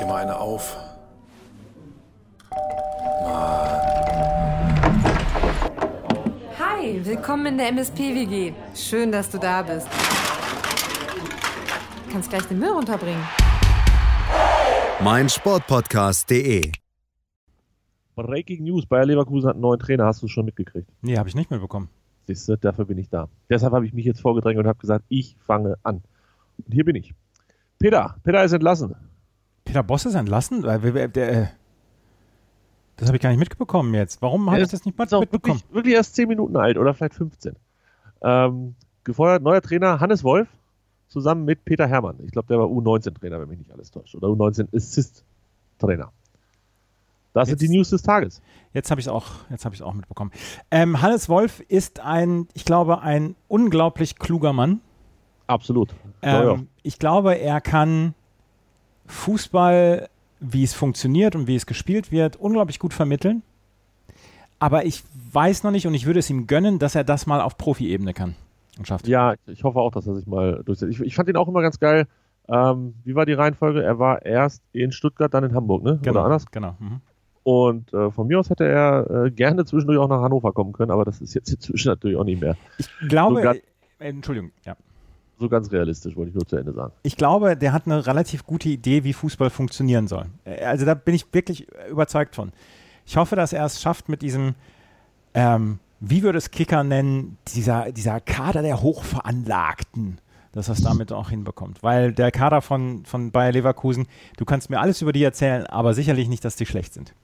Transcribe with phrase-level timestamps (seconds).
[0.00, 0.76] dir mal eine auf.
[6.58, 8.52] Hi, willkommen in der MSP-WG.
[8.74, 9.88] Schön, dass du da bist.
[12.06, 13.22] Du kannst gleich den Müll runterbringen.
[15.02, 16.72] mein Sportpodcast.de.
[18.14, 20.06] Breaking News: Bayer Leverkusen hat einen neuen Trainer.
[20.06, 20.88] Hast du es schon mitgekriegt?
[21.02, 21.88] Nee, habe ich nicht mitbekommen.
[22.26, 23.28] Siehst du, dafür bin ich da.
[23.48, 26.02] Deshalb habe ich mich jetzt vorgedrängt und habe gesagt, ich fange an.
[26.58, 27.14] Und hier bin ich.
[27.78, 28.94] Peter, Peter ist entlassen.
[29.68, 30.64] Peter Boss ist entlassen?
[30.64, 31.48] Äh,
[32.96, 34.22] Das habe ich gar nicht mitbekommen jetzt.
[34.22, 35.30] Warum habe ich das nicht mal mitbekommen?
[35.60, 37.54] wirklich, wirklich erst 10 Minuten alt oder vielleicht 15.
[38.22, 40.48] Ähm, gefeuert neuer Trainer Hannes Wolf
[41.08, 42.16] zusammen mit Peter Hermann.
[42.24, 44.14] Ich glaube, der war U19-Trainer, wenn mich nicht alles täuscht.
[44.14, 46.12] Oder U19-Assist-Trainer.
[47.34, 48.40] Das sind Jetzt- die News des Tages.
[48.72, 50.32] Jetzt habe ich es auch, jetzt auch mitbekommen.
[50.70, 54.80] Ähm, Hannes Wolf ist ein, ich glaube, ein unglaublich kluger Mann.
[55.46, 55.94] Absolut.
[56.22, 58.14] Ähm, ich glaube, er kann
[59.08, 60.08] Fußball,
[60.40, 63.42] wie es funktioniert und wie es gespielt wird, unglaublich gut vermitteln.
[64.60, 67.40] Aber ich weiß noch nicht und ich würde es ihm gönnen, dass er das mal
[67.40, 68.34] auf Profi-Ebene kann
[68.78, 69.06] und schafft.
[69.08, 70.92] Ja, ich hoffe auch, dass er sich mal durchsetzt.
[70.92, 72.06] Ich, ich fand ihn auch immer ganz geil.
[72.48, 73.82] Ähm, wie war die Reihenfolge?
[73.82, 75.98] Er war erst in Stuttgart, dann in Hamburg, ne?
[76.02, 76.20] genau.
[76.20, 76.46] Oder anders?
[76.50, 76.74] Genau.
[76.78, 77.00] Mhm.
[77.44, 80.90] Und äh, von mir aus hätte er äh, gerne zwischendurch auch nach Hannover kommen können,
[80.90, 82.56] aber das ist jetzt inzwischen natürlich auch nicht mehr.
[82.78, 83.60] Ich glaube, Sogar- äh,
[84.08, 84.76] Entschuldigung, ja.
[85.38, 86.92] So ganz realistisch, wollte ich nur zu Ende sagen.
[87.02, 90.26] Ich glaube, der hat eine relativ gute Idee, wie Fußball funktionieren soll.
[90.44, 92.50] Also da bin ich wirklich überzeugt von.
[93.06, 94.54] Ich hoffe, dass er es schafft mit diesem,
[95.34, 100.18] ähm, wie würde es Kicker nennen, dieser, dieser Kader der Hochveranlagten,
[100.52, 101.84] dass er es damit auch hinbekommt.
[101.84, 105.94] Weil der Kader von, von Bayer Leverkusen, du kannst mir alles über die erzählen, aber
[105.94, 107.14] sicherlich nicht, dass die schlecht sind.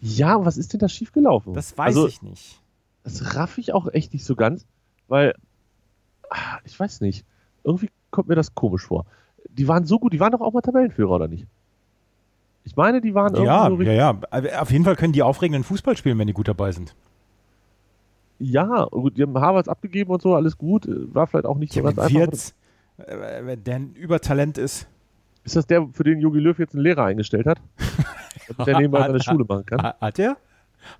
[0.00, 1.54] Ja, was ist denn da schiefgelaufen?
[1.54, 2.60] Das weiß also, ich nicht.
[3.04, 4.66] Das raff ich auch echt nicht so ganz,
[5.06, 5.34] weil,
[6.28, 7.24] ah, ich weiß nicht,
[7.66, 9.04] irgendwie kommt mir das komisch vor.
[9.50, 11.46] Die waren so gut, die waren doch auch mal Tabellenführer, oder nicht?
[12.64, 14.60] Ich meine, die waren Ja, irgendwie so ja, richtig- ja.
[14.62, 16.94] Auf jeden Fall können die aufregenden Fußball spielen, wenn die gut dabei sind.
[18.38, 21.82] ja, gut, die haben Harvards abgegeben und so, alles gut, war vielleicht auch nicht so
[21.82, 22.32] ganz Kevin einfach.
[22.32, 22.54] Wirtz,
[22.98, 24.88] äh, der ein Übertalent ist.
[25.44, 27.58] Ist das der, für den Jogi Löw jetzt einen Lehrer eingestellt hat?
[28.66, 29.82] Der nebenbei seine Schule machen kann?
[29.82, 30.36] Ha- Hat er?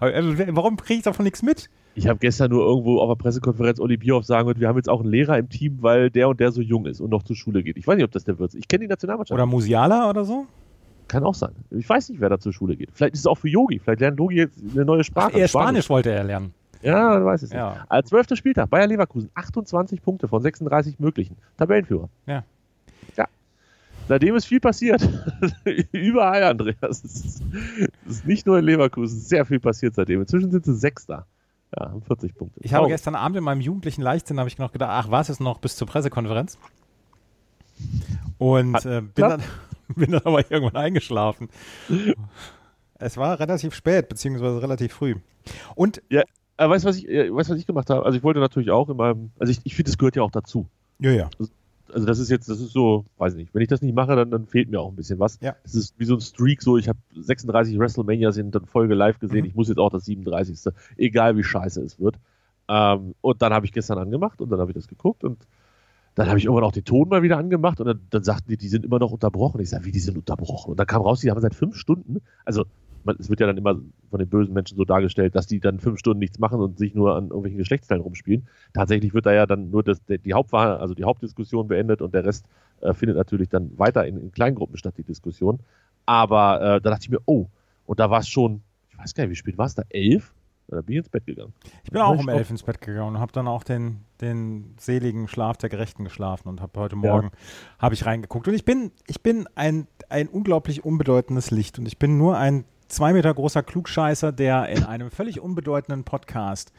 [0.01, 1.69] Äh, Warum kriege ich davon nichts mit?
[1.97, 4.91] Ich habe gestern nur irgendwo auf der Pressekonferenz Oli Bierhoff sagen gehört, wir haben jetzt
[4.91, 7.37] auch einen Lehrer im Team, weil der und der so jung ist und noch zur
[7.37, 7.79] Schule geht.
[7.79, 8.55] Ich weiß nicht, ob das der wird.
[8.55, 9.35] Ich kenne die Nationalmannschaft.
[9.35, 10.47] Oder Musiala oder so?
[11.09, 11.53] Kann auch sein.
[11.71, 12.91] Ich weiß nicht, wer da zur Schule geht.
[12.93, 13.79] Vielleicht ist es auch für Yogi.
[13.79, 15.39] Vielleicht lernt Yogi jetzt eine neue Sprache.
[15.39, 16.53] Eher Spanisch wollte er lernen.
[16.83, 17.59] Ja, man weiß es nicht.
[17.59, 17.87] Ja.
[17.89, 21.39] Als zwölfter Spieltag, Bayer Leverkusen, 28 Punkte von 36 möglichen.
[21.57, 22.11] Tabellenführer.
[22.27, 22.45] Ja.
[23.17, 23.27] Ja.
[24.07, 25.09] Seitdem ist viel passiert.
[25.93, 27.03] Überall, Andreas.
[27.03, 27.43] Es ist,
[28.05, 30.21] es ist nicht nur in Leverkusen, sehr viel passiert seitdem.
[30.21, 31.25] Inzwischen sind sie Sechster.
[31.77, 32.61] Ja, haben 40 Punkte.
[32.63, 32.95] Ich habe Traurig.
[32.95, 35.77] gestern Abend in meinem jugendlichen Leichtsinn habe ich noch gedacht, ach, was ist noch bis
[35.77, 36.59] zur Pressekonferenz?
[38.39, 39.43] Und äh, bin, dann,
[39.97, 41.49] bin dann aber irgendwann eingeschlafen.
[42.99, 45.17] Es war relativ spät, beziehungsweise relativ früh.
[45.75, 46.23] Und Ja,
[46.57, 48.05] äh, weißt du, was ich, äh, weißt, was ich gemacht habe?
[48.05, 50.31] Also ich wollte natürlich auch in meinem, also ich, ich finde, das gehört ja auch
[50.31, 50.67] dazu.
[51.01, 51.29] ja, ja.
[51.39, 51.51] Also
[51.95, 54.47] das ist jetzt, das ist so, weiß nicht, wenn ich das nicht mache, dann, dann
[54.47, 55.39] fehlt mir auch ein bisschen was.
[55.41, 55.57] Ja.
[55.63, 59.41] Das ist wie so ein Streak, so ich habe 36 WrestleManias in Folge live gesehen,
[59.41, 59.47] Mhm.
[59.47, 60.73] ich muss jetzt auch das 37.
[60.97, 62.17] Egal wie scheiße es wird.
[62.69, 65.47] Ähm, und dann habe ich gestern angemacht und dann habe ich das geguckt und
[66.17, 68.57] dann habe ich irgendwann auch den Ton mal wieder angemacht und dann, dann sagten die,
[68.57, 69.61] die sind immer noch unterbrochen.
[69.61, 70.71] Ich sage, wie die sind unterbrochen?
[70.71, 72.65] Und dann kam raus, die haben seit fünf Stunden, also
[73.07, 73.81] man, es wird ja dann immer
[74.11, 76.95] von den bösen Menschen so dargestellt, dass die dann fünf Stunden nichts machen und sich
[76.95, 78.49] nur an irgendwelchen Geschlechtsteilen rumspielen.
[78.75, 82.25] Tatsächlich wird da ja dann nur das, die Hauptwahl, also die Hauptdiskussion beendet und der
[82.25, 82.47] Rest
[82.81, 85.61] äh, findet natürlich dann weiter in, in Kleingruppen statt, die Diskussion.
[86.05, 87.47] Aber äh, da dachte ich mir, oh,
[87.87, 89.83] und da war es schon, ich weiß gar nicht, wie spät war es da?
[89.89, 90.35] Elf?
[90.69, 91.53] Da bin ich ins Bett gegangen.
[91.85, 95.29] Ich bin auch um elf ins Bett gegangen und habe dann auch den, den seligen
[95.29, 97.13] Schlaf der Gerechten geschlafen und habe heute Ja.
[97.13, 97.31] Morgen
[97.79, 98.49] habe ich reingeguckt.
[98.49, 102.65] Und ich bin, ich bin ein, ein unglaublich unbedeutendes Licht und ich bin nur ein
[102.89, 106.73] zwei Meter großer Klugscheißer, der in einem völlig unbedeutenden Podcast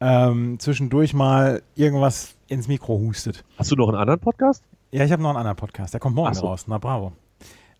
[0.00, 3.44] ähm, zwischendurch mal irgendwas ins Mikro hustet.
[3.56, 4.64] Hast du noch einen anderen Podcast?
[4.90, 6.46] Ja, ich habe noch einen anderen Podcast, der kommt morgen so.
[6.46, 6.64] raus.
[6.68, 7.12] Na bravo.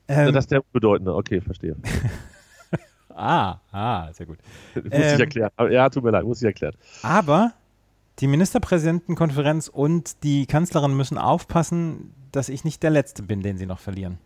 [0.09, 1.77] Ähm, das ist der bedeutende, okay, verstehe.
[3.15, 4.39] ah, ah, sehr gut.
[4.75, 5.51] muss ich Ähm, erklären.
[5.57, 6.75] Aber, ja, tut mir leid, muss ich erklären.
[7.03, 7.53] Aber
[8.19, 13.67] die Ministerpräsidentenkonferenz und die Kanzlerin müssen aufpassen, dass ich nicht der Letzte bin, den sie
[13.67, 14.19] noch verlieren.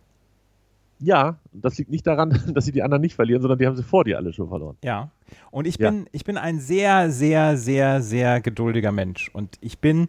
[1.05, 3.83] Ja, das liegt nicht daran, dass sie die anderen nicht verlieren, sondern die haben sie
[3.83, 4.77] vor dir alle schon verloren.
[4.85, 5.11] Ja.
[5.51, 5.91] Und ich Ja.
[5.91, 9.29] bin, ich bin ein sehr, sehr, sehr, sehr geduldiger Mensch.
[9.33, 10.09] Und ich bin,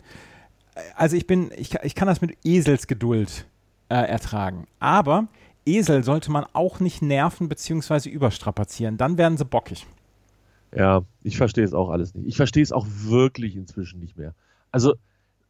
[0.96, 3.48] also ich bin, ich, ich kann das mit Eselsgeduld
[3.90, 4.68] äh, ertragen.
[4.80, 5.28] Aber
[5.66, 8.10] Esel sollte man auch nicht nerven bzw.
[8.10, 8.98] überstrapazieren.
[8.98, 9.88] Dann werden sie bockig.
[10.76, 12.28] Ja, ich verstehe es auch alles nicht.
[12.28, 14.34] Ich verstehe es auch wirklich inzwischen nicht mehr.
[14.72, 14.96] Also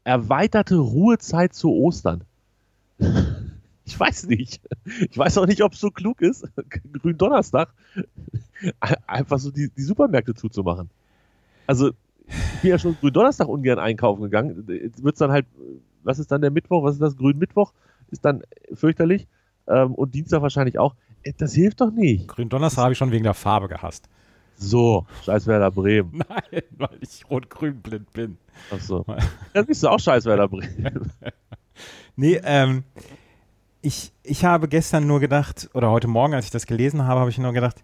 [0.03, 2.23] erweiterte Ruhezeit zu Ostern.
[3.85, 4.61] Ich weiß nicht.
[5.09, 6.47] Ich weiß auch nicht, ob es so klug ist,
[7.01, 7.73] Gründonnerstag
[9.07, 10.89] einfach so die, die Supermärkte zuzumachen.
[11.67, 11.89] Also,
[12.27, 14.65] ich bin ja schon Gründonnerstag ungern einkaufen gegangen.
[14.67, 15.45] Jetzt wird es dann halt,
[16.03, 16.83] was ist dann der Mittwoch?
[16.83, 17.17] Was ist das?
[17.17, 17.73] Grünmittwoch?
[18.09, 18.43] Ist dann
[18.73, 19.27] fürchterlich.
[19.67, 20.95] Ähm, und Dienstag wahrscheinlich auch.
[21.23, 22.27] Äh, das hilft doch nicht.
[22.27, 24.07] Gründonnerstag habe ich schon wegen der Farbe gehasst.
[24.55, 26.23] So, scheiß Werder Bremen.
[26.29, 28.37] Nein, weil ich rot-grün blind bin.
[28.71, 29.05] Ach so.
[29.53, 31.11] Dann bist du auch scheiß Werder Bremen.
[32.15, 32.83] nee, ähm,
[33.83, 37.29] ich, ich habe gestern nur gedacht, oder heute Morgen, als ich das gelesen habe, habe
[37.29, 37.83] ich nur gedacht,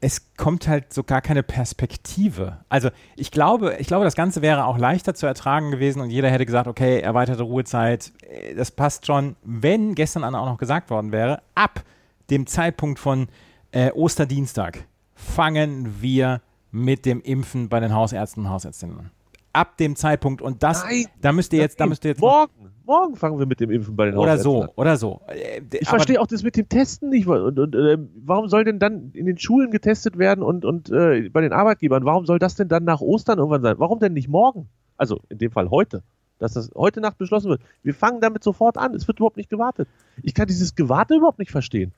[0.00, 2.58] es kommt halt so gar keine Perspektive.
[2.70, 6.30] Also ich glaube, ich glaube, das Ganze wäre auch leichter zu ertragen gewesen und jeder
[6.30, 11.12] hätte gesagt, okay, erweiterte Ruhezeit, äh, das passt schon, wenn gestern auch noch gesagt worden
[11.12, 11.84] wäre, ab
[12.30, 13.28] dem Zeitpunkt von
[13.72, 16.40] äh, Osterdienstag fangen wir
[16.70, 19.10] mit dem Impfen bei den Hausärzten und Hausärztinnen an.
[19.54, 22.72] Ab dem Zeitpunkt und das, Nein, da müsst ihr jetzt, da müsst ihr jetzt morgen,
[22.84, 24.68] morgen fangen wir mit dem Impfen bei den oder Hausärzten so, an.
[24.76, 25.78] Oder so, oder äh, so.
[25.80, 27.26] Ich verstehe auch das mit dem Testen nicht.
[27.26, 31.30] Und, und äh, warum soll denn dann in den Schulen getestet werden und, und äh,
[31.30, 32.04] bei den Arbeitgebern?
[32.04, 33.76] Warum soll das denn dann nach Ostern irgendwann sein?
[33.78, 34.68] Warum denn nicht morgen?
[34.96, 36.02] Also in dem Fall heute
[36.38, 37.62] dass das heute Nacht beschlossen wird.
[37.82, 38.94] Wir fangen damit sofort an.
[38.94, 39.88] Es wird überhaupt nicht gewartet.
[40.22, 41.92] Ich kann dieses Gewarte überhaupt nicht verstehen.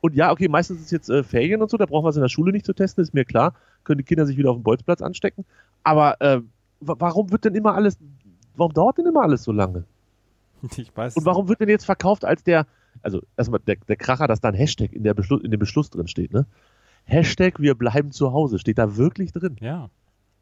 [0.00, 2.22] Und ja, okay, meistens ist jetzt äh, Ferien und so, da brauchen wir es in
[2.22, 3.54] der Schule nicht zu testen, ist mir klar.
[3.84, 5.44] Können die Kinder sich wieder auf dem Bolzplatz anstecken.
[5.84, 6.40] Aber äh,
[6.80, 7.98] warum wird denn immer alles,
[8.56, 9.84] warum dauert denn immer alles so lange?
[10.76, 11.16] Ich weiß.
[11.16, 12.66] Und warum wird denn jetzt verkauft als der,
[13.02, 15.88] also erstmal der, der Kracher, dass da ein Hashtag in, der Beschluss, in dem Beschluss
[15.88, 16.46] drin steht, ne?
[17.04, 19.56] Hashtag wir bleiben zu Hause, steht da wirklich drin.
[19.60, 19.88] Ja.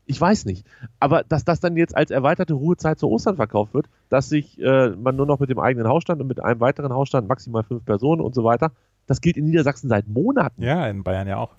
[0.07, 0.67] Ich weiß nicht.
[0.99, 4.91] Aber dass das dann jetzt als erweiterte Ruhezeit zu Ostern verkauft wird, dass sich äh,
[4.91, 8.23] man nur noch mit dem eigenen Hausstand und mit einem weiteren Hausstand, maximal fünf Personen
[8.23, 8.73] und so weiter,
[9.07, 10.63] das gilt in Niedersachsen seit Monaten.
[10.63, 11.55] Ja, in Bayern ja auch.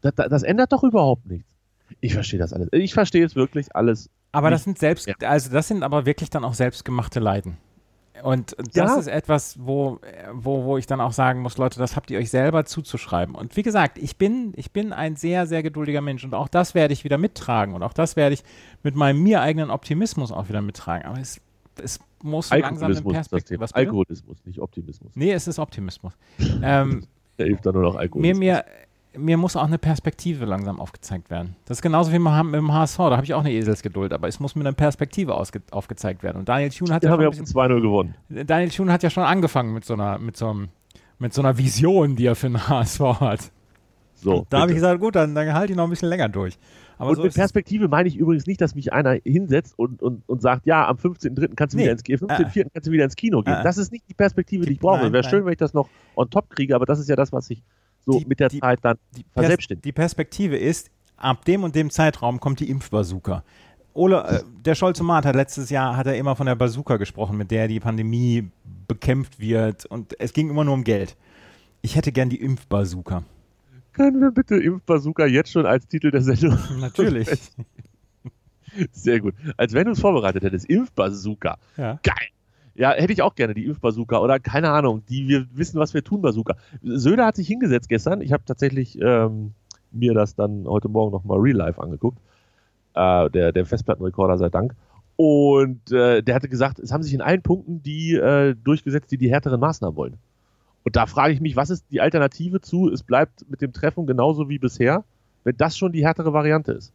[0.00, 1.46] Das, das, das ändert doch überhaupt nichts.
[2.00, 2.68] Ich verstehe das alles.
[2.72, 4.10] Ich verstehe es wirklich alles.
[4.32, 7.56] Aber das sind selbst, also das sind aber wirklich dann auch selbstgemachte Leiden.
[8.22, 8.98] Und das ja.
[8.98, 10.00] ist etwas, wo,
[10.32, 13.34] wo, wo ich dann auch sagen muss, Leute, das habt ihr euch selber zuzuschreiben.
[13.34, 16.74] Und wie gesagt, ich bin, ich bin ein sehr, sehr geduldiger Mensch und auch das
[16.74, 18.42] werde ich wieder mittragen und auch das werde ich
[18.82, 21.06] mit meinem mir eigenen Optimismus auch wieder mittragen.
[21.06, 21.40] Aber es,
[21.80, 23.60] es muss langsam in Perspektive.
[23.60, 25.12] Was Alkoholismus, nicht Optimismus.
[25.14, 26.12] Nee, es ist Optimismus.
[26.62, 27.06] ähm,
[27.36, 28.38] da hilft dann nur noch Alkoholismus.
[28.40, 28.64] Mir, mir,
[29.16, 31.56] mir muss auch eine Perspektive langsam aufgezeigt werden.
[31.64, 34.40] Das ist genauso wie mit dem HSV, da habe ich auch eine Eselsgeduld, aber es
[34.40, 36.38] muss mit einer Perspektive aufgezeigt werden.
[36.38, 38.14] Und Daniel Thune hat ja, ja wir haben 2-0 gewonnen.
[38.28, 40.68] Daniel Thune hat ja schon angefangen mit so einer, mit so einem,
[41.18, 43.50] mit so einer Vision, die er für den HSV hat.
[44.14, 46.58] So, da habe ich gesagt, gut, dann, dann halte ich noch ein bisschen länger durch.
[46.98, 50.28] Aber und so mit Perspektive meine ich übrigens nicht, dass mich einer hinsetzt und, und,
[50.28, 51.54] und sagt, ja, am 15.3.
[51.54, 51.84] kannst du nee.
[51.84, 52.60] wieder ins Kino, 15.4.
[52.60, 52.66] Äh.
[52.74, 53.54] kannst du wieder ins Kino gehen.
[53.54, 53.62] Äh.
[53.62, 55.12] Das ist nicht die Perspektive, die ich brauche.
[55.12, 57.48] Wäre schön, wenn ich das noch on top kriege, aber das ist ja das, was
[57.50, 57.62] ich
[58.12, 59.84] so die, mit der die, Zeit dann die verselbstständigt.
[59.84, 63.44] Die Perspektive ist, ab dem und dem Zeitraum kommt die Impfbazooka.
[63.94, 67.50] Ole, äh, der Scholz-Mat hat letztes Jahr hat er immer von der Bazooka gesprochen, mit
[67.50, 68.48] der die Pandemie
[68.86, 71.16] bekämpft wird und es ging immer nur um Geld.
[71.82, 73.24] Ich hätte gern die Impfbazooka.
[73.92, 76.56] Können wir bitte Impfbazooka jetzt schon als Titel der Sendung?
[76.80, 77.28] Natürlich.
[78.92, 79.34] Sehr gut.
[79.56, 80.66] Als wenn du es vorbereitet hättest.
[80.66, 81.58] Impfbazooka.
[81.76, 81.98] Ja.
[82.04, 82.28] Geil.
[82.78, 86.04] Ja, hätte ich auch gerne, die Impfbazooka oder keine Ahnung, die wir wissen, was wir
[86.04, 86.54] tun, Bazooka.
[86.80, 88.20] Söder hat sich hingesetzt gestern.
[88.20, 89.52] Ich habe tatsächlich ähm,
[89.90, 92.20] mir das dann heute Morgen nochmal real life angeguckt.
[92.94, 94.76] Äh, der, der Festplattenrekorder sei Dank.
[95.16, 99.18] Und äh, der hatte gesagt, es haben sich in allen Punkten die äh, durchgesetzt, die
[99.18, 100.16] die härteren Maßnahmen wollen.
[100.84, 104.06] Und da frage ich mich, was ist die Alternative zu, es bleibt mit dem Treffen
[104.06, 105.02] genauso wie bisher,
[105.42, 106.92] wenn das schon die härtere Variante ist?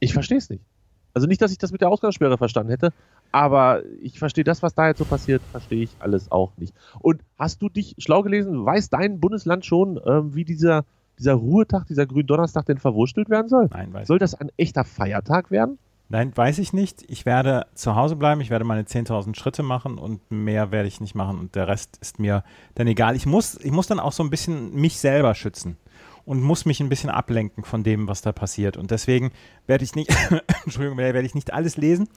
[0.00, 0.64] Ich verstehe es nicht.
[1.12, 2.92] Also nicht, dass ich das mit der Ausgangssperre verstanden hätte,
[3.34, 6.72] aber ich verstehe das, was da jetzt so passiert, verstehe ich alles auch nicht.
[7.00, 8.64] Und hast du dich schlau gelesen?
[8.64, 10.84] Weiß dein Bundesland schon, ähm, wie dieser,
[11.18, 13.68] dieser Ruhetag, dieser Gründonnerstag denn verwurstelt werden soll?
[13.72, 15.78] Nein, weiß Soll das ein echter Feiertag werden?
[16.08, 17.04] Nein, weiß ich nicht.
[17.08, 21.00] Ich werde zu Hause bleiben, ich werde meine 10.000 Schritte machen und mehr werde ich
[21.00, 22.44] nicht machen und der Rest ist mir
[22.76, 23.16] dann egal.
[23.16, 25.76] Ich muss, ich muss dann auch so ein bisschen mich selber schützen
[26.24, 28.76] und muss mich ein bisschen ablenken von dem, was da passiert.
[28.76, 29.32] Und deswegen
[29.66, 30.14] werde ich nicht,
[30.64, 32.08] Entschuldigung, werde ich nicht alles lesen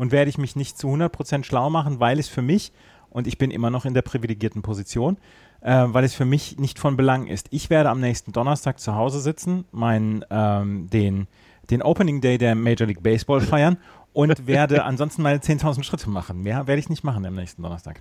[0.00, 2.72] und werde ich mich nicht zu 100% schlau machen, weil es für mich,
[3.10, 5.18] und ich bin immer noch in der privilegierten Position,
[5.60, 7.48] äh, weil es für mich nicht von Belang ist.
[7.50, 11.26] Ich werde am nächsten Donnerstag zu Hause sitzen, meinen, ähm, den,
[11.68, 13.76] den Opening Day der Major League Baseball feiern
[14.14, 16.40] und werde ansonsten meine 10.000 Schritte machen.
[16.42, 18.00] Mehr werde ich nicht machen am nächsten Donnerstag.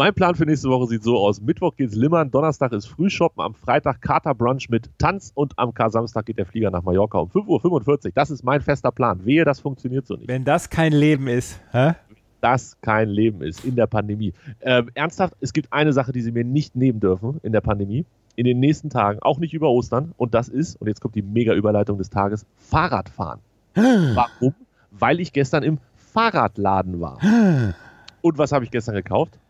[0.00, 1.40] Mein Plan für nächste Woche sieht so aus.
[1.40, 6.38] Mittwoch geht's Limmern, Donnerstag ist Frühshoppen, am Freitag Katerbrunch mit Tanz und am Kar-Samstag geht
[6.38, 8.12] der Flieger nach Mallorca um 5.45 Uhr.
[8.14, 9.24] Das ist mein fester Plan.
[9.24, 10.28] Wehe, das funktioniert so nicht.
[10.28, 11.94] Wenn das kein Leben ist, hä?
[12.40, 14.34] das kein Leben ist in der Pandemie.
[14.60, 18.06] Ähm, ernsthaft, es gibt eine Sache, die Sie mir nicht nehmen dürfen in der Pandemie.
[18.36, 20.14] In den nächsten Tagen, auch nicht über Ostern.
[20.16, 23.40] Und das ist, und jetzt kommt die Mega-Überleitung des Tages, Fahrradfahren.
[23.74, 24.54] Warum?
[24.92, 27.18] Weil ich gestern im Fahrradladen war.
[28.20, 29.40] Und was habe ich gestern gekauft?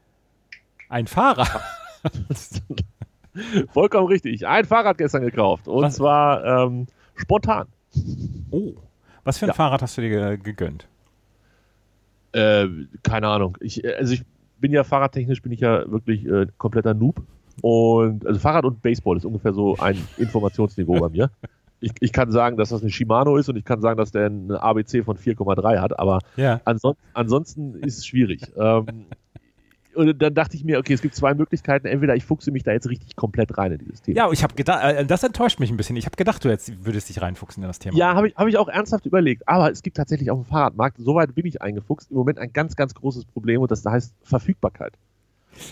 [0.89, 1.49] Ein Fahrrad?
[3.73, 4.47] Vollkommen richtig.
[4.47, 5.69] Ein Fahrrad gestern gekauft.
[5.69, 5.97] Und Was?
[5.97, 7.67] zwar ähm, spontan.
[8.51, 8.73] Oh.
[9.25, 9.55] Was für ein Ja.
[9.55, 10.89] Fahrrad hast du dir ge- gegönnt?
[12.33, 12.67] Äh,
[13.03, 13.57] keine Ahnung.
[13.61, 14.23] Ich, äh, also ich
[14.61, 17.23] bin ja fahrradtechnisch bin ich ja wirklich äh, kompletter Noob.
[17.63, 21.31] Und also Fahrrad und Baseball ist ungefähr so ein Informationsniveau bei mir.
[21.81, 24.27] Ich, ich kann sagen, dass das eine Shimano ist und ich kann sagen, dass der
[24.27, 26.61] eine ABC von 4,3 hat, aber Ja.
[26.65, 28.43] anson ansonsten ist es schwierig.
[28.57, 29.07] ähm,
[29.99, 31.87] und dann dachte ich mir, okay, es gibt zwei Möglichkeiten.
[31.87, 34.17] Entweder ich fuchse mich da jetzt richtig komplett rein in dieses Thema.
[34.17, 35.97] Ja, ich habe gedacht, äh, das enttäuscht mich ein bisschen.
[35.97, 37.97] Ich habe gedacht, du jetzt würdest dich reinfuchsen in das Thema.
[37.97, 39.49] Ja, habe ich, hab ich auch ernsthaft überlegt.
[39.49, 42.77] Aber es gibt tatsächlich auf dem Fahrradmarkt, soweit bin ich eingefuchst, im Moment ein ganz,
[42.77, 44.93] ganz großes Problem und das heißt Verfügbarkeit.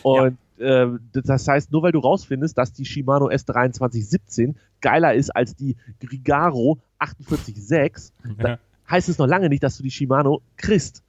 [0.02, 5.54] Und ähm, das heißt, nur weil du rausfindest, dass die Shimano S2317 geiler ist als
[5.54, 8.10] die Grigaro 48.6,
[8.42, 8.58] Ja.
[8.90, 11.02] heißt es noch lange nicht, dass du die Shimano kriegst.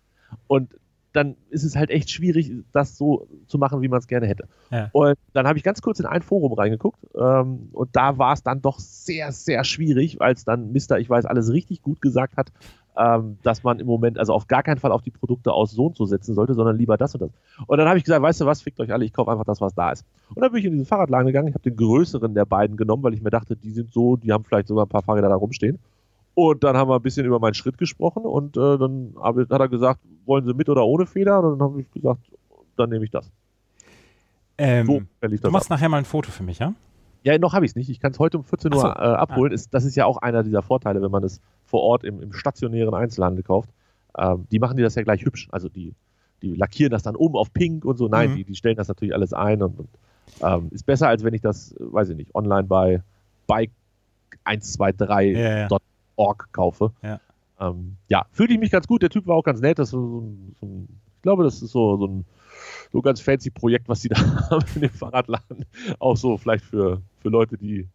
[0.48, 0.70] Und
[1.18, 4.48] dann ist es halt echt schwierig, das so zu machen, wie man es gerne hätte.
[4.70, 4.90] Ja.
[4.94, 8.44] Und dann habe ich ganz kurz in ein Forum reingeguckt ähm, und da war es
[8.44, 12.52] dann doch sehr, sehr schwierig, als dann Mister, ich weiß alles richtig gut gesagt hat,
[12.98, 15.88] ähm, dass man im Moment also auf gar keinen Fall auf die Produkte aus so
[15.88, 17.32] und so setzen sollte, sondern lieber das und das.
[17.68, 19.62] Und dann habe ich gesagt, weißt du was, fickt euch alle, ich kaufe einfach das,
[19.62, 20.06] was da ist.
[20.30, 23.04] Und dann bin ich in diesen Fahrradladen gegangen, ich habe den größeren der beiden genommen,
[23.04, 25.36] weil ich mir dachte, die sind so, die haben vielleicht sogar ein paar Fahrräder da
[25.36, 25.80] rumstehen.
[26.40, 29.68] Und dann haben wir ein bisschen über meinen Schritt gesprochen und äh, dann hat er
[29.70, 31.40] gesagt, wollen Sie mit oder ohne Feder?
[31.44, 32.20] Und dann habe ich gesagt,
[32.76, 33.32] dann nehme ich das.
[34.60, 35.78] Ähm, So verlief du das machst ab.
[35.78, 36.76] nachher mal ein Foto für mich, ja?
[37.24, 37.90] Ja, noch habe ich es nicht.
[37.90, 38.86] Ich kann es heute um 14 Uhr so.
[38.88, 39.52] äh, abholen.
[39.52, 42.32] Ist, das ist ja auch einer dieser Vorteile, wenn man es vor Ort im, im
[42.34, 43.70] stationären Einzelhandel kauft.
[44.16, 45.48] Ähm, die machen dir das ja gleich hübsch.
[45.52, 45.96] Also die,
[46.44, 48.08] die lackieren das dann um auf pink und so.
[48.10, 48.36] Nein, Mhm.
[48.36, 49.90] die, die stellen das natürlich alles ein und, und
[50.44, 53.02] ähm, ist besser, als wenn ich das, äh, weiß ich nicht, online bei
[53.48, 53.72] bike
[54.46, 55.68] 123.org Ja,
[56.18, 56.34] ja.
[56.52, 56.92] kaufe.
[57.02, 57.20] Ja.
[57.60, 59.02] Ähm, ja, fühlte ich mich ganz gut.
[59.02, 59.80] Der Typ war auch ganz nett.
[59.80, 62.26] Das so, ein- so ein, ich glaube, das ist so, so ein
[62.92, 64.18] so ganz fancy Projekt, was die da
[64.50, 65.66] haben in dem Fahrradladen.
[66.00, 67.88] Auch so vielleicht für, für Leute, die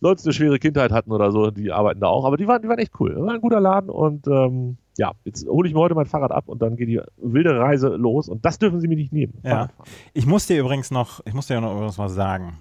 [0.00, 2.24] sonst eine schwere Kindheit hatten oder so, die arbeiten da auch.
[2.24, 3.16] Aber die waren, die waren echt cool.
[3.20, 6.48] War ein guter Laden und ähm, ja, jetzt hole ich mir heute mein Fahrrad ab
[6.48, 9.34] und dann geht die wilde Reise los und das dürfen sie mir nicht nehmen.
[9.42, 9.68] Ja.
[10.12, 12.58] Ich muss dir übrigens noch, ich muss dir noch übrigens was sagen.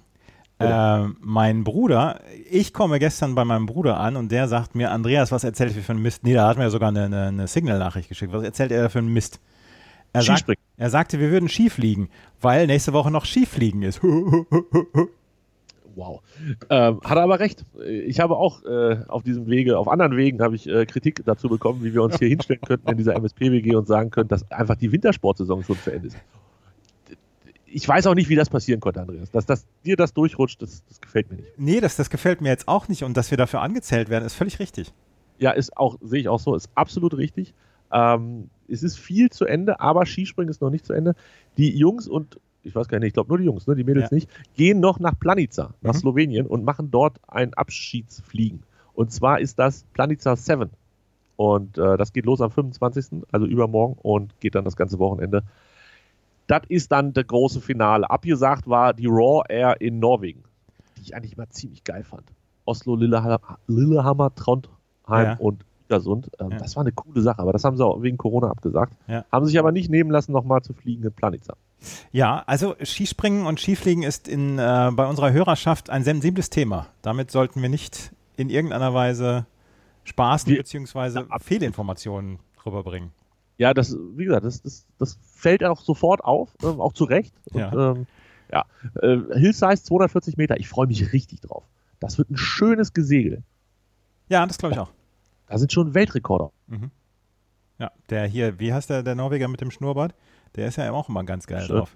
[0.60, 1.04] Ja.
[1.04, 5.32] Ähm, mein Bruder, ich komme gestern bei meinem Bruder an und der sagt mir, Andreas,
[5.32, 6.24] was erzählt ihr für einen Mist?
[6.24, 8.34] Nee, da hat mir sogar eine, eine, eine Signal-Nachricht geschickt.
[8.34, 9.40] Was erzählt er für einen Mist?
[10.14, 12.10] Er, sagt, er sagte, wir würden Ski fliegen,
[12.42, 14.02] weil nächste Woche noch Skifliegen ist.
[15.98, 16.22] Wow.
[16.70, 17.66] Ähm, hat er aber recht.
[17.84, 21.50] Ich habe auch äh, auf diesem Wege, auf anderen Wegen habe ich äh, Kritik dazu
[21.50, 24.76] bekommen, wie wir uns hier hinstellen könnten in dieser MSP-WG und sagen können, dass einfach
[24.76, 26.18] die Wintersportsaison schon zu Ende ist.
[27.70, 29.30] Ich weiß auch nicht, wie das passieren konnte, Andreas.
[29.32, 31.50] Dass, dass dir das durchrutscht, das, das gefällt mir nicht.
[31.58, 34.36] nee, das, das gefällt mir jetzt auch nicht und dass wir dafür angezählt werden, ist
[34.36, 34.94] völlig richtig.
[35.40, 37.54] Ja, ist auch, sehe ich auch so, ist absolut richtig.
[37.92, 41.14] Ähm, es ist viel zu Ende, aber Skispringen ist noch nicht zu Ende.
[41.58, 44.10] Die Jungs und ich weiß gar nicht, ich glaube nur die Jungs, ne, die Mädels
[44.12, 44.16] Ja.
[44.16, 45.98] nicht, gehen noch nach Planica, nach Mhm.
[46.00, 48.64] Slowenien und machen dort ein Abschiedsfliegen.
[48.94, 50.70] Und zwar ist das Planica 7.
[51.36, 55.44] Und äh, das geht los am 25., also übermorgen und geht dann das ganze Wochenende.
[56.48, 58.10] Das ist dann das große Finale.
[58.10, 60.44] Abgesagt war die Raw Air in Norwegen,
[60.98, 62.24] die ich eigentlich mal ziemlich geil fand.
[62.66, 64.70] Oslo, Lillehammer, Lillehammer Trondheim
[65.08, 65.36] Ja.
[65.40, 66.30] und Vikersund.
[66.40, 66.58] Ähm, Ja.
[66.58, 68.94] Das war eine coole Sache, aber das haben sie auch wegen Corona abgesagt.
[69.08, 69.24] Ja.
[69.32, 71.56] Haben sich aber nicht nehmen lassen, nochmal zu fliegen in Planica.
[72.12, 76.88] Ja, also Skispringen und Skifliegen ist in, äh, bei unserer Hörerschaft ein sensibles Thema.
[77.04, 79.46] Damit sollten wir nicht in irgendeiner Weise
[80.06, 81.24] Wir- bzw.
[81.40, 83.12] Fehlinformationen rüberbringen.
[83.58, 87.34] Ja, das, wie gesagt, das, das, das fällt auch sofort auf, ähm, auch zu Recht.
[87.52, 87.92] Und, Ja.
[87.92, 88.06] ähm,
[88.52, 88.66] ja.
[89.02, 91.64] Äh, Hillsize 240 Meter, ich freue mich richtig drauf.
[92.00, 93.44] Das wird ein schönes Gesegel.
[94.30, 94.92] Ja, das glaube ich auch.
[95.48, 96.52] Da sind schon Weltrekorder.
[97.80, 100.14] Ja, der hier, wie heißt der, der Norweger mit dem Schnurrbart?
[100.56, 101.78] Der ist ja auch immer ganz geil Schön.
[101.78, 101.96] drauf.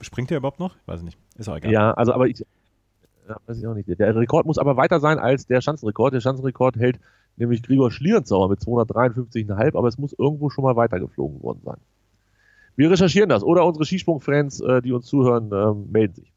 [0.00, 0.76] Springt der überhaupt noch?
[0.86, 1.18] Weiß ich nicht.
[1.36, 1.72] Ist auch egal.
[1.72, 2.44] Ja, also aber ich,
[3.28, 3.88] ja, weiß ich auch nicht.
[3.88, 6.14] Der Rekord muss aber weiter sein als der Schanzenrekord.
[6.14, 6.98] Der Schanzenrekord hält
[7.42, 11.76] nämlich Gregor Schlierenzauer mit 253,5, aber es muss irgendwo schon mal weitergeflogen worden sein.
[12.76, 16.32] Wir recherchieren das oder unsere Skisprung-Fans, äh, die uns zuhören, ähm, melden sich.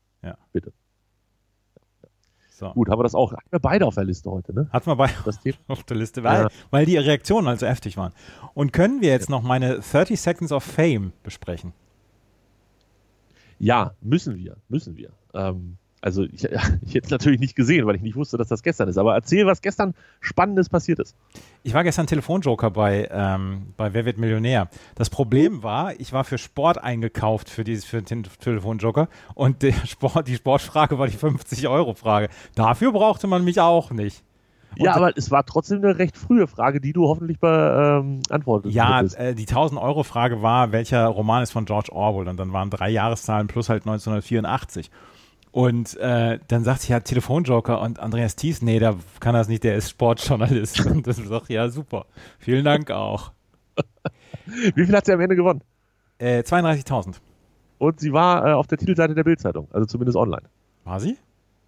[2.58, 2.72] So.
[2.72, 3.34] Gut, haben wir das auch.
[3.34, 4.70] Hatten wir beide auf der Liste heute, ne?
[4.72, 5.58] Hatten wir bei Das Thema.
[5.68, 6.48] auf der Liste, weil, Ja.
[6.72, 8.14] weil die Reaktionen halt so heftig waren.
[8.54, 11.74] Und können wir jetzt noch meine 30 Seconds of Fame besprechen?
[13.60, 15.10] Ja, müssen wir, müssen wir.
[15.34, 16.44] Ähm, also ich,
[16.86, 18.98] ich hätte es natürlich nicht gesehen, weil ich nicht wusste, dass das gestern ist.
[18.98, 21.16] Aber erzähl, was gestern Spannendes passiert ist.
[21.64, 24.70] Ich war gestern Telefonjoker bei, ähm, bei Wer wird Millionär.
[24.94, 29.74] Das Problem war, ich war für Sport eingekauft für, dieses, für den Telefonjoker und der
[29.86, 32.30] Sport, die Sportfrage war die 50-Euro-Frage.
[32.54, 34.24] Dafür brauchte man mich auch nicht.
[34.76, 39.02] ja, aber es war trotzdem eine recht frühe Frage, die du hoffentlich beantwortet ähm, Ja,
[39.02, 42.28] äh, die 1000-Euro-Frage war, welcher Roman ist von George Orwell?
[42.28, 44.92] Und dann waren drei Jahreszahlen plus halt 1984.
[45.56, 49.64] Und äh, dann sagt sie ja Telefonjoker und Andreas Thies, nee, da kann das nicht,
[49.64, 50.86] der ist Sportjournalist.
[50.86, 52.08] Und das sagt, ja, super.
[52.40, 53.32] Vielen Dank auch.
[54.46, 55.62] Wie viel hat sie am Ende gewonnen?
[56.18, 57.22] Äh, 32.000.
[57.78, 60.44] Und sie war äh, auf der Titelseite der Bildzeitung, also zumindest online.
[60.84, 61.18] War sie?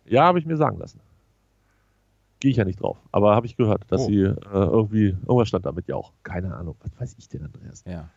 [0.03, 0.99] Ja, habe ich mir sagen lassen.
[2.41, 4.07] Gehe ich ja nicht drauf, aber habe ich gehört, dass Oh.
[4.07, 6.11] sie äh, irgendwie, irgendwas stand damit ja auch.
[6.23, 7.85] Keine Ahnung, was weiß ich denn, Andreas?
[7.87, 8.09] Ja.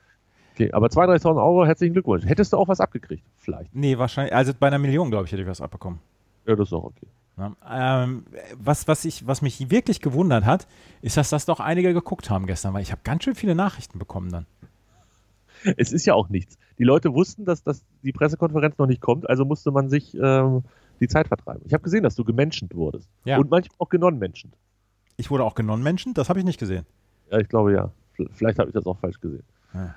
[0.55, 2.25] Okay, aber 32.000 Euro, herzlichen Glückwunsch.
[2.25, 3.25] Hättest du auch was abgekriegt?
[3.39, 3.75] Vielleicht.
[3.75, 6.01] Nee, wahrscheinlich, also bei einer Million, glaube ich, hätte ich was abbekommen.
[6.47, 7.07] Ja, das ist auch okay.
[7.39, 8.25] Ja, ähm,
[8.59, 10.67] was, was, ich, was mich wirklich gewundert hat,
[11.01, 13.99] ist, dass das doch einige geguckt haben gestern, weil ich habe ganz schön viele Nachrichten
[13.99, 14.47] bekommen dann.
[15.77, 16.59] Es ist ja auch nichts.
[16.79, 20.63] Die Leute wussten, dass, dass die Pressekonferenz noch nicht kommt, also musste man sich ähm,
[21.01, 21.63] die Zeit vertreiben.
[21.67, 23.09] Ich habe gesehen, dass du gemenschent wurdest.
[23.25, 23.39] Ja.
[23.39, 24.55] Und manchmal auch genon-menschent.
[25.17, 26.87] Ich wurde auch genommen, Menschen, das habe ich nicht gesehen.
[27.31, 27.91] Ja, ich glaube ja.
[28.33, 29.45] Vielleicht habe ich das auch falsch gesehen.
[29.75, 29.95] Ja.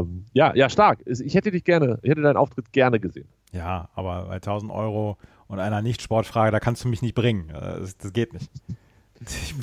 [0.00, 1.00] Ähm, ja, ja, stark.
[1.06, 3.28] Ich hätte dich gerne, ich hätte deinen Auftritt gerne gesehen.
[3.52, 5.16] Ja, aber bei 1000 Euro
[5.46, 7.50] und einer Nicht-Sportfrage, da kannst du mich nicht bringen.
[7.50, 8.50] Äh, Das, das geht nicht.
[9.20, 9.54] Ich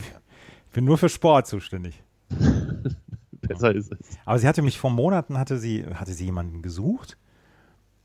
[0.73, 2.01] bin nur für Sport zuständig.
[3.41, 3.99] Besser ist es.
[4.25, 7.17] Aber sie hatte mich vor Monaten, hatte sie, hatte sie jemanden gesucht,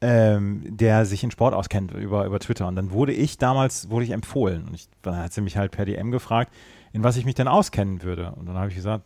[0.00, 2.66] ähm, der sich in Sport auskennt über, über Twitter.
[2.66, 4.66] Und dann wurde ich damals, wurde ich empfohlen.
[4.66, 6.52] Und ich, dann hat sie mich halt per DM gefragt,
[6.92, 8.32] in was ich mich denn auskennen würde.
[8.32, 9.04] Und dann habe ich gesagt,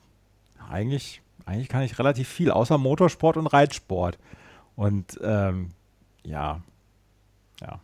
[0.70, 4.18] eigentlich, eigentlich kann ich relativ viel, außer Motorsport und Reitsport.
[4.76, 5.70] Und ähm,
[6.24, 6.60] ja,
[7.60, 7.80] ja.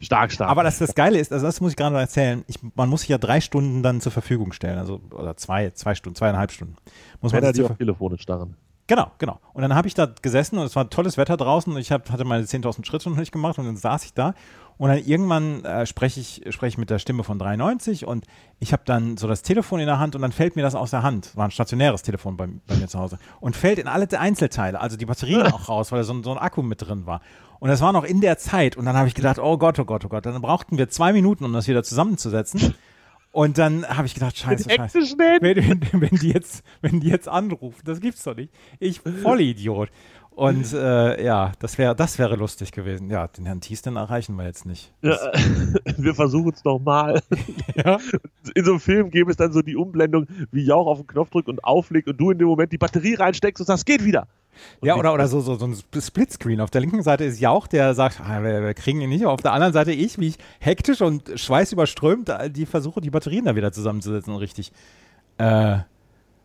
[0.00, 0.50] Stark, stark.
[0.50, 3.02] Aber das, das Geile ist, also das muss ich gerade noch erzählen, ich, man muss
[3.02, 6.76] sich ja drei Stunden dann zur Verfügung stellen, also oder zwei, zwei Stunden, zweieinhalb Stunden.
[7.20, 8.56] Muss man Männer, sich die auf Telefone starren.
[8.88, 9.38] Genau, genau.
[9.52, 12.10] Und dann habe ich da gesessen und es war tolles Wetter draußen und ich hab,
[12.10, 14.34] hatte meine 10.000 Schritte noch nicht gemacht und dann saß ich da
[14.76, 18.26] und dann irgendwann äh, spreche ich, spreche ich mit der Stimme von 93 und
[18.58, 20.90] ich habe dann so das Telefon in der Hand und dann fällt mir das aus
[20.90, 21.36] der Hand.
[21.36, 24.96] War ein stationäres Telefon bei, bei mir zu Hause und fällt in alle Einzelteile, also
[24.96, 27.20] die Batterien auch raus, weil da so so ein Akku mit drin war.
[27.60, 29.84] Und das war noch in der Zeit und dann habe ich gedacht, oh Gott, oh
[29.84, 30.26] Gott, oh Gott.
[30.26, 32.74] Dann brauchten wir zwei Minuten, um das wieder zusammenzusetzen.
[33.32, 34.98] Und dann habe ich gedacht, scheiße, scheiße.
[35.40, 38.52] Wenn, wenn, wenn, die jetzt, wenn die jetzt anrufen, das gibt's doch nicht.
[38.78, 39.88] Ich Vollidiot.
[40.34, 43.10] Und äh, ja, das wäre das wäre lustig gewesen.
[43.10, 44.92] Ja, den Herrn Thies, den erreichen wir jetzt nicht.
[45.02, 45.16] Ja,
[45.96, 47.22] wir versuchen es nochmal.
[47.74, 47.98] Ja.
[48.54, 51.30] In so einem Film gäbe es dann so die Umblendung, wie Jauch auf den Knopf
[51.30, 54.28] drückt und auflegt und du in dem Moment die Batterie reinsteckst und sagst, geht wieder.
[54.82, 56.60] Ja, oder, oder so, so, so ein Splitscreen.
[56.60, 59.24] Auf der linken Seite ist Jauch, der sagt, ah, wir, wir kriegen ihn nicht.
[59.26, 63.44] Auf der anderen Seite ich, wie ich hektisch und schweißüberströmt äh, die versuche, die Batterien
[63.46, 64.72] da wieder zusammenzusetzen und richtig.
[65.38, 65.78] Äh,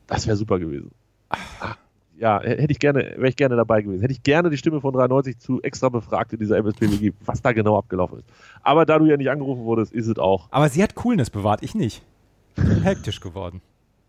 [0.08, 0.92] Das wäre super gewesen.
[1.30, 1.76] Ah,
[2.18, 4.02] Ja, hätte ich gerne, wäre ich gerne dabei gewesen.
[4.02, 7.52] Hätte ich gerne die Stimme von 93 zu extra befragt in dieser MSPWG, was da
[7.52, 8.28] genau abgelaufen ist.
[8.64, 10.48] Aber da du ja nicht angerufen wurdest, ist es auch.
[10.52, 12.02] aber sie hat Coolness bewahrt, ich nicht.
[12.56, 13.62] Ich bin hektisch geworden.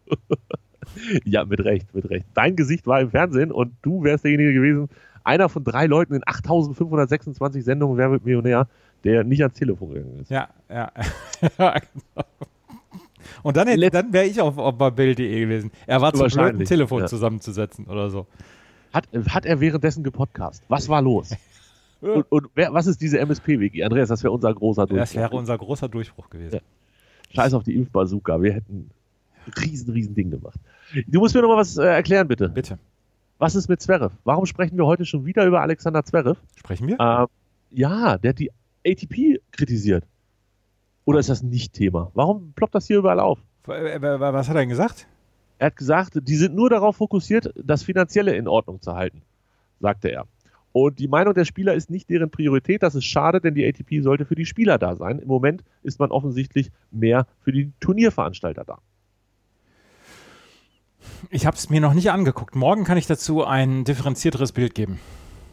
[1.25, 2.27] Ja, mit Recht, mit Recht.
[2.35, 4.89] Dein Gesicht war im Fernsehen und du wärst derjenige gewesen,
[5.25, 8.67] einer von drei Leuten in 8526 Sendungen Wer wird Millionär,
[9.05, 10.31] der nicht ans Telefon gegangen ist.
[10.31, 10.91] Ja, ja.
[11.59, 12.27] ja genau.
[13.43, 15.71] Und dann, hätte- dann wäre ich auf, auf bei Bild.de gewesen.
[15.87, 17.07] Er war zu blöd, ein Telefon ja.
[17.07, 18.27] zusammenzusetzen oder so.
[18.93, 20.65] Hat, hat er währenddessen gepodcast?
[20.69, 21.35] Was war los?
[22.01, 23.83] Und, und wer, was ist diese MSP-WG?
[23.83, 25.17] Andreas, das wäre unser großer Das Durchbruch.
[25.21, 26.55] wäre unser großer Durchbruch gewesen.
[26.55, 26.61] Ja.
[27.35, 28.41] Scheiß auf die Impfbazooka.
[28.41, 28.91] Wir hätten
[29.57, 30.59] riesen, riesen Ding gemacht.
[31.07, 32.49] Du musst mir noch mal was äh, erklären, bitte.
[32.49, 32.79] Bitte,
[33.39, 34.13] Was ist mit Zverev?
[34.25, 36.39] Warum sprechen wir heute schon wieder über Alexander Zverev?
[36.57, 36.99] sprechen wir?
[37.01, 37.27] Ähm,
[37.71, 38.51] ja, der hat die
[38.87, 40.05] ATP kritisiert.
[41.05, 42.11] Oder ist das nicht Thema?
[42.15, 43.39] Warum ploppt das hier überall auf?
[43.65, 45.07] Was hat er denn gesagt?
[45.59, 49.23] Er hat gesagt, die sind nur darauf fokussiert, das Finanzielle in Ordnung zu halten,
[49.81, 50.27] sagte er.
[50.73, 52.83] Und die Meinung der Spieler ist nicht deren Priorität.
[52.83, 55.19] Das ist schade, denn die ATP sollte für die Spieler da sein.
[55.19, 58.79] Im Moment ist man offensichtlich mehr für die Turnierveranstalter da.
[61.31, 62.55] Ich habe es mir noch nicht angeguckt.
[62.55, 64.99] Morgen kann ich dazu ein differenzierteres Bild geben.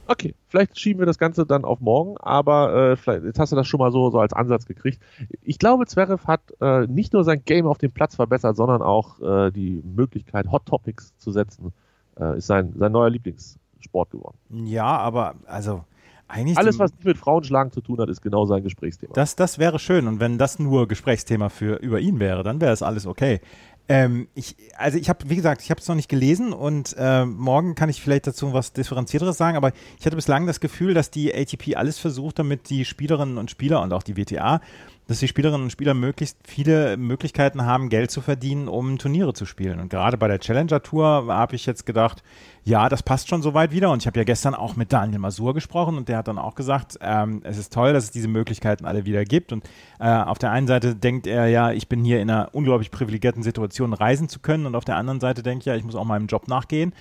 [0.08, 3.56] Okay, vielleicht schieben wir das Ganze dann auf morgen, aber äh, vielleicht, jetzt hast du
[3.56, 5.02] das schon mal so, so als Ansatz gekriegt.
[5.42, 9.20] Ich glaube, Zverev hat äh, nicht nur sein Game auf dem Platz verbessert, sondern auch
[9.20, 11.74] äh, die Möglichkeit, Hot Topics zu setzen,
[12.20, 14.38] äh, ist sein, sein neuer Lieblingssport geworden.
[14.52, 15.84] Ja, aber also
[16.28, 16.58] eigentlich.
[16.58, 19.14] Alles, was nicht mit Frauenschlagen zu tun hat, ist genau sein Gesprächsthema.
[19.14, 20.08] Das, das wäre schön.
[20.08, 23.42] Und wenn das nur Gesprächsthema für über ihn wäre, dann wäre es alles okay.
[23.88, 27.26] Ähm, ich, also ich habe, wie gesagt, ich habe es noch nicht gelesen und äh,
[27.26, 31.12] morgen kann ich vielleicht dazu was Differenzierteres sagen, aber ich hatte bislang das Gefühl, dass
[31.12, 34.60] die ATP alles versucht, damit die Spielerinnen und Spieler und auch die WTA
[35.08, 39.46] dass die Spielerinnen und Spieler möglichst viele Möglichkeiten haben, Geld zu verdienen, um Turniere zu
[39.46, 39.80] spielen.
[39.80, 42.24] Und gerade bei der Challenger Tour habe ich jetzt gedacht,
[42.68, 43.92] ja, das passt schon soweit wieder.
[43.92, 46.56] Und ich habe ja gestern auch mit Daniel Masur gesprochen und der hat dann auch
[46.56, 49.54] gesagt, ähm, es ist toll, dass es diese Möglichkeiten alle wieder gibt.
[49.54, 49.64] Und
[50.00, 53.44] äh, auf der einen Seite denkt er, ja, ich bin hier in einer unglaublich privilegierten
[53.44, 54.66] Situation, reisen zu können.
[54.66, 56.94] Und auf der anderen Seite denke ich, ja, ich muss auch meinem Job nachgehen.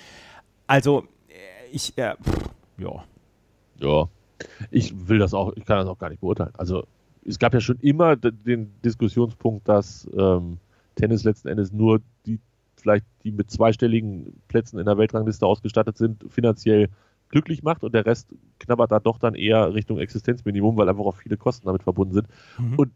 [0.66, 3.02] Also, äh, ich, äh, pff, ja.
[3.80, 4.08] Ja.
[4.70, 6.52] Ich will das auch, ich kann das auch gar nicht beurteilen.
[6.58, 6.84] Also
[7.24, 10.58] es gab ja schon immer den Diskussionspunkt, dass ähm,
[10.94, 12.02] Tennis letzten Endes nur
[12.84, 16.90] vielleicht die mit zweistelligen Plätzen in der Weltrangliste ausgestattet sind, finanziell
[17.30, 18.28] glücklich macht und der Rest
[18.60, 22.28] knabbert da doch dann eher Richtung Existenzminimum, weil einfach auch viele Kosten damit verbunden sind.
[22.58, 22.74] Mhm.
[22.78, 22.92] Und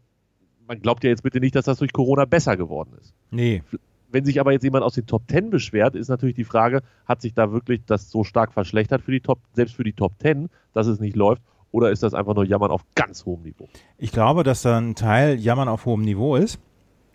[0.67, 3.15] man glaubt ja jetzt bitte nicht, dass das durch Corona besser geworden ist.
[3.31, 3.63] Nee.
[4.11, 7.21] Wenn sich aber jetzt jemand aus den Top Ten beschwert, ist natürlich die Frage, hat
[7.21, 10.49] sich da wirklich das so stark verschlechtert für die Top, selbst für die Top Ten,
[10.73, 11.41] dass es nicht läuft?
[11.71, 13.67] Oder ist das einfach nur Jammern auf ganz hohem Niveau?
[13.97, 16.59] Ich glaube, dass da ein Teil Jammern auf hohem Niveau ist.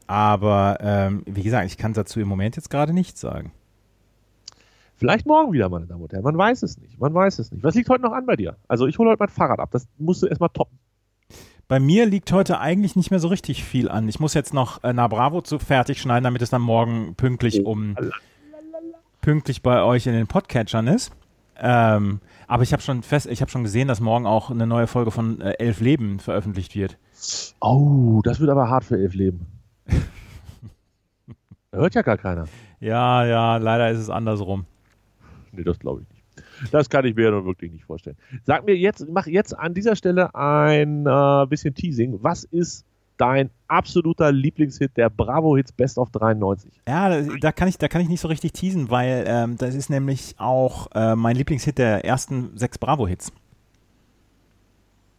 [0.06, 3.52] Aber ähm, wie gesagt, ich kann dazu im Moment jetzt gerade nichts sagen.
[4.96, 6.22] Vielleicht morgen wieder, meine Damen und Herren.
[6.24, 7.00] Man weiß es nicht.
[7.00, 7.64] Man weiß es nicht.
[7.64, 8.56] Was liegt heute noch an bei dir?
[8.68, 9.70] Also ich hole heute mein Fahrrad ab.
[9.72, 10.78] Das musst du erstmal toppen.
[11.66, 14.08] Bei mir liegt heute eigentlich nicht mehr so richtig viel an.
[14.08, 17.64] Ich muss jetzt noch äh, Na Bravo zu fertig schneiden, damit es dann morgen pünktlich
[17.64, 17.96] um
[19.22, 21.10] pünktlich bei euch in den Podcatchern ist.
[21.56, 24.86] Ähm, aber ich habe schon fest, ich habe schon gesehen, dass morgen auch eine neue
[24.86, 26.98] Folge von äh, Elf Leben veröffentlicht wird.
[27.60, 29.46] Oh, das wird aber hart für Elf Leben.
[31.72, 32.46] Hört ja gar keiner.
[32.80, 34.64] Ja, ja, leider ist es andersrum.
[35.52, 36.72] Nee, das glaube ich nicht.
[36.72, 38.16] Das kann ich mir ja wirklich nicht vorstellen.
[38.44, 42.18] Sag mir jetzt, mach jetzt an dieser Stelle ein äh, bisschen Teasing.
[42.22, 42.84] Was ist
[43.16, 46.70] dein absoluter Lieblingshit der Bravo Hits Best of 93?
[46.88, 49.90] Ja, da kann ich, da kann ich nicht so richtig teasen, weil ähm, das ist
[49.90, 53.32] nämlich auch äh, mein Lieblingshit der ersten sechs Bravo Hits.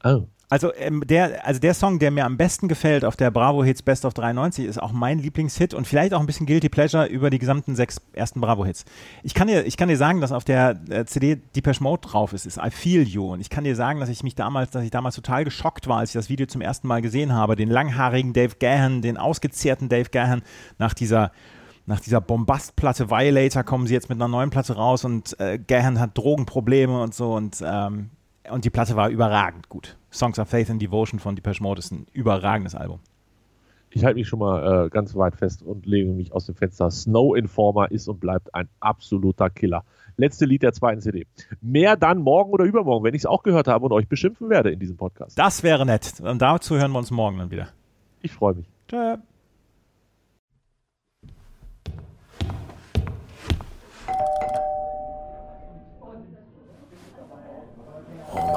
[0.03, 0.25] Oh.
[0.55, 3.81] Also, ähm, der, also der Song, der mir am besten gefällt auf der Bravo Hits
[3.81, 7.29] Best of 93, ist auch mein Lieblingshit und vielleicht auch ein bisschen Guilty Pleasure über
[7.29, 8.85] die gesamten sechs ersten Bravo Hits.
[9.21, 12.31] Ich kann dir, ich kann dir sagen, dass auf der äh, CD Depeche Mode drauf
[12.31, 14.85] ist, ist I Feel You und ich kann dir sagen, dass ich mich damals, dass
[14.85, 17.69] ich damals total geschockt war, als ich das Video zum ersten Mal gesehen habe, den
[17.69, 20.41] langhaarigen Dave Gahan, den ausgezehrten Dave Gahan
[20.77, 21.33] nach dieser
[21.85, 25.99] nach dieser Bombastplatte Violator kommen sie jetzt mit einer neuen Platte raus und äh, Gahan
[25.99, 28.11] hat Drogenprobleme und so und ähm,
[28.51, 29.97] und die Platte war überragend gut.
[30.11, 32.99] Songs of Faith and Devotion von Depeche Mode ist ein überragendes Album.
[33.89, 36.91] Ich halte mich schon mal äh, ganz weit fest und lege mich aus dem Fenster.
[36.91, 39.85] Snow Informer ist und bleibt ein absoluter Killer.
[40.17, 41.25] Letzte Lied der zweiten CD.
[41.61, 44.71] Mehr dann morgen oder übermorgen, wenn ich es auch gehört habe und euch beschimpfen werde
[44.71, 45.39] in diesem Podcast.
[45.39, 46.19] Das wäre nett.
[46.21, 47.69] Und dazu hören wir uns morgen dann wieder.
[48.21, 48.67] Ich freue mich.
[48.89, 49.17] Tschö.